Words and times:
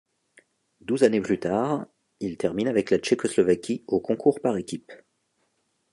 Douze 0.79 1.03
années 1.03 1.21
plus 1.21 1.39
tard, 1.39 1.85
il 2.21 2.35
termine 2.37 2.67
avec 2.67 2.89
la 2.89 2.97
Tchécoslovaquie 2.97 3.83
au 3.85 3.99
concours 3.99 4.39
par 4.41 4.57
équipes. 4.57 4.91